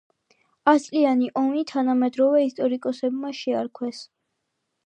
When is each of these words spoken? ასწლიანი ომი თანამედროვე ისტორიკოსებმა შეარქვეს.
ასწლიანი 0.71 1.29
ომი 1.43 1.61
თანამედროვე 1.73 2.43
ისტორიკოსებმა 2.47 3.35
შეარქვეს. 3.43 4.05